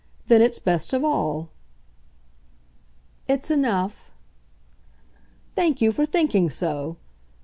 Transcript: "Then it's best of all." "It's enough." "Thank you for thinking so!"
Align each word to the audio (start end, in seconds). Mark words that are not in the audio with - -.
"Then 0.29 0.41
it's 0.41 0.57
best 0.57 0.93
of 0.93 1.03
all." 1.05 1.49
"It's 3.29 3.51
enough." 3.51 4.09
"Thank 5.55 5.79
you 5.79 5.91
for 5.91 6.07
thinking 6.07 6.49
so!" 6.49 6.97